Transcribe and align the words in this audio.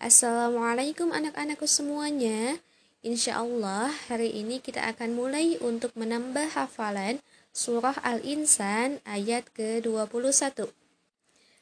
Assalamualaikum 0.00 1.12
anak-anakku 1.12 1.68
semuanya. 1.68 2.56
Insya 3.04 3.36
Allah 3.44 3.92
hari 4.08 4.32
ini 4.32 4.56
kita 4.56 4.80
akan 4.88 5.12
mulai 5.12 5.60
untuk 5.60 5.92
menambah 5.92 6.56
hafalan 6.56 7.20
surah 7.52 8.00
Al-Insan 8.00 9.04
ayat 9.04 9.52
ke-21. 9.52 10.72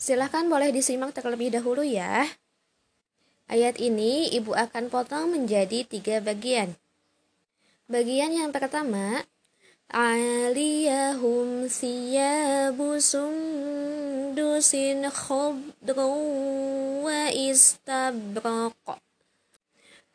Silahkan 0.00 0.48
boleh 0.48 0.72
disimak 0.72 1.12
terlebih 1.12 1.52
dahulu 1.52 1.84
ya. 1.84 2.24
Ayat 3.52 3.76
ini 3.76 4.32
ibu 4.32 4.56
akan 4.56 4.88
potong 4.88 5.36
menjadi 5.36 5.84
tiga 5.84 6.24
bagian. 6.24 6.72
Bagian 7.84 8.32
yang 8.32 8.48
pertama, 8.48 9.28
Aliyahum 9.92 11.68
siyabu 11.68 12.96
sundusin 14.31 15.03
khudrun 15.11 16.47
واستبرق 17.07 18.85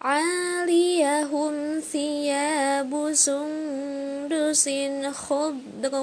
عاليهم 0.00 1.80
ثياب 1.80 3.12
سندس 3.12 4.68
خضر 5.12 5.94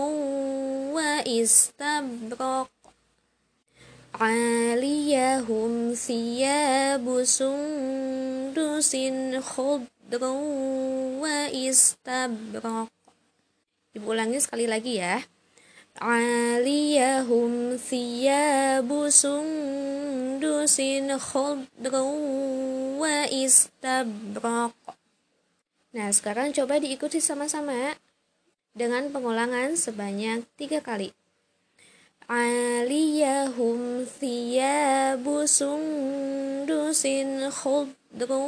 واستبرق 0.96 2.70
عاليهم 4.14 5.94
ثياب 5.94 7.24
سندس 7.24 8.94
خضر 9.40 10.24
واستبرق 11.22 12.88
Ibu 13.90 14.06
ulangi 14.14 14.38
sekali 14.38 14.70
lagi 14.70 15.02
ya. 15.02 15.18
Aliyahum 16.00 17.76
thiyabu 17.76 19.12
sundusin 19.12 21.12
khudru 21.20 22.08
wa 22.96 23.28
istabraq. 23.28 24.72
Nah, 25.92 26.08
sekarang 26.16 26.56
coba 26.56 26.80
diikuti 26.80 27.20
sama-sama 27.20 28.00
dengan 28.72 29.12
pengulangan 29.12 29.76
sebanyak 29.76 30.48
tiga 30.56 30.80
kali. 30.80 31.12
Aliyahum 32.32 34.08
thiyabu 34.08 35.52
sundusin 35.52 37.44
khudru 37.52 38.48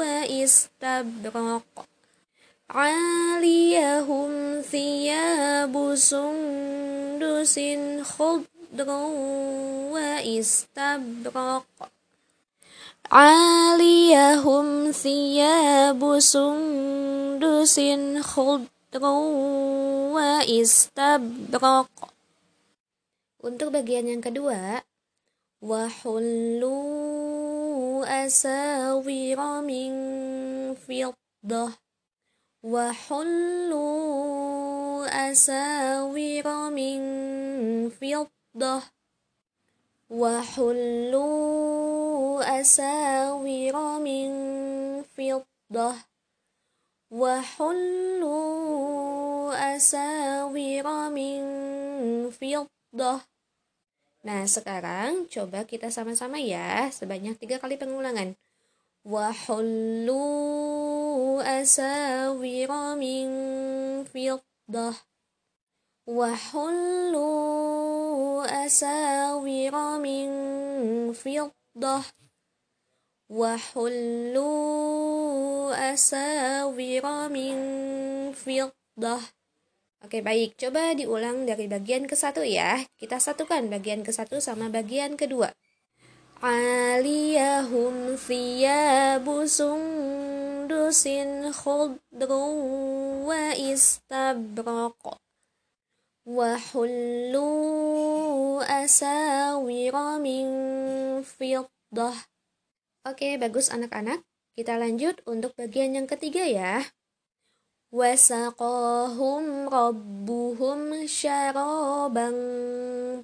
wa 0.00 0.24
istabraq. 0.24 1.92
عاليهم 2.70 4.60
ثياب 4.60 5.94
سندس 7.38 7.58
خضر 8.02 8.88
واستبرق 9.94 11.66
عاليهم 13.10 14.90
ثياب 14.92 16.18
سندس 16.18 17.76
خضر 18.20 19.04
واستبرق 20.14 21.90
Untuk 23.44 23.76
bagian 23.76 24.08
yang 24.08 24.24
kedua, 24.24 24.80
wahullu 25.60 26.80
asawira 28.08 29.60
min 29.60 29.92
fiddah 30.80 31.76
وحلوا 32.64 34.37
أساور 35.08 36.46
من 36.70 37.00
فضة 37.90 38.82
وحلوا 40.10 41.60
أساور 42.60 43.98
من 43.98 44.28
فضة 45.02 45.94
وحلوا 47.10 48.44
أساور 49.76 50.86
من 51.10 51.40
فضة 52.30 53.20
Nah, 54.24 54.48
sekarang 54.48 55.28
coba 55.28 55.68
kita 55.68 55.92
sama-sama 55.92 56.40
ya, 56.40 56.88
sebanyak 56.88 57.36
tiga 57.36 57.60
kali 57.60 57.76
pengulangan. 57.76 58.32
وحلوا 59.04 60.24
أساور 61.60 62.70
من 62.96 63.28
فضة 64.68 64.94
وحلوا 66.06 67.46
أساور 68.66 69.98
من 69.98 70.28
فضة 71.12 72.04
وحلوا 73.28 74.54
أساور 75.92 77.28
من 77.28 77.56
فضة 78.32 79.20
Oke 80.04 80.20
baik, 80.20 80.60
coba 80.60 80.92
diulang 80.92 81.48
dari 81.48 81.64
bagian 81.64 82.04
ke 82.04 82.12
satu 82.12 82.44
ya. 82.44 82.84
Kita 83.00 83.16
satukan 83.16 83.72
bagian 83.72 84.04
ke 84.04 84.12
satu 84.12 84.36
sama 84.36 84.68
bagian 84.68 85.16
kedua. 85.16 85.56
عاليهم 86.44 88.16
ثياب 88.16 89.26
سندس 90.68 91.08
خضر 91.52 92.30
واستبرق 93.28 95.02
وحلوا 96.26 97.64
أساور 98.84 100.18
من 100.18 100.44
فضة 101.22 102.12
Oke, 103.04 103.36
bagus 103.36 103.68
anak-anak. 103.68 104.24
Kita 104.56 104.80
lanjut 104.80 105.20
untuk 105.28 105.52
bagian 105.60 105.92
yang 105.92 106.08
ketiga 106.08 106.48
ya. 106.48 106.80
Wasaqahum 107.92 109.68
rabbuhum 109.68 111.04
syaraban 111.04 112.32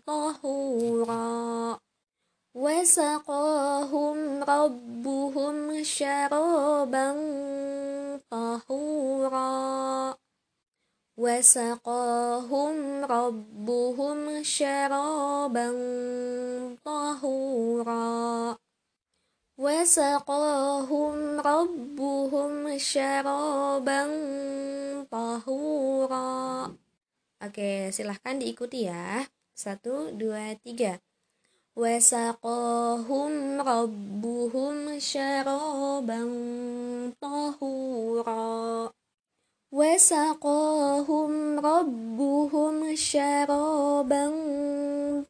tahura. 0.05 1.81
وسقاهم 2.85 4.45
ربهم 4.45 5.83
شرابا 5.83 7.09
طهورا 8.31 10.17
وسقاهم 11.17 13.05
ربهم 13.05 14.43
شرابا 14.43 15.69
طهورا 16.85 18.57
وسقاهم 19.59 21.41
ربهم 21.41 22.79
شرابا 22.79 24.03
طهورا 25.11 26.31
Oke, 27.41 27.89
silahkan 27.89 28.37
diikuti 28.37 28.85
ya. 28.85 29.25
Satu, 29.57 30.13
dua, 30.13 30.53
tiga. 30.61 31.01
وسقاهم 31.81 33.33
ربهم 33.61 34.99
شرابا 34.99 36.23
طهورا 37.21 38.93
وسقاهم 39.73 41.33
ربهم 41.61 42.95
شرابا 42.95 44.25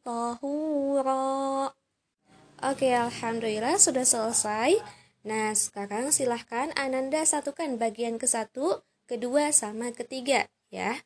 طهورا 0.05 1.71
Oke, 2.61 2.93
Alhamdulillah 2.93 3.81
sudah 3.81 4.05
selesai. 4.05 4.77
Nah, 5.25 5.49
sekarang 5.57 6.13
silahkan 6.13 6.69
Ananda 6.77 7.25
satukan 7.25 7.81
bagian 7.81 8.21
ke 8.21 8.29
satu, 8.29 8.85
kedua, 9.09 9.49
sama 9.49 9.89
ketiga, 9.89 10.45
ya. 10.69 11.01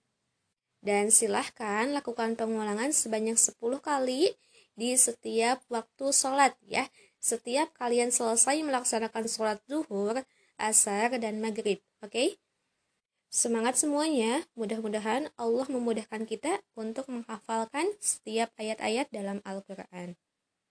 Dan 0.83 1.15
silahkan 1.15 1.95
lakukan 1.95 2.35
pengulangan 2.35 2.91
sebanyak 2.91 3.39
10 3.39 3.79
kali 3.79 4.35
di 4.80 4.96
setiap 4.96 5.60
waktu 5.68 6.06
sholat 6.08 6.56
ya. 6.64 6.88
Setiap 7.20 7.76
kalian 7.76 8.08
selesai 8.08 8.64
melaksanakan 8.64 9.28
sholat 9.28 9.60
zuhur, 9.68 10.24
asar, 10.56 11.12
dan 11.20 11.44
maghrib. 11.44 11.84
Oke? 12.00 12.08
Okay? 12.08 12.28
Semangat 13.28 13.76
semuanya. 13.76 14.42
Mudah-mudahan 14.56 15.28
Allah 15.36 15.66
memudahkan 15.68 16.24
kita 16.24 16.64
untuk 16.72 17.06
menghafalkan 17.12 17.92
setiap 18.00 18.48
ayat-ayat 18.56 19.12
dalam 19.12 19.44
Al-Quran. 19.44 20.16